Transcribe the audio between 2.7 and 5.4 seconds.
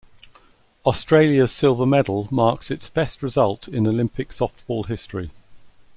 its best result in Olympic softball history.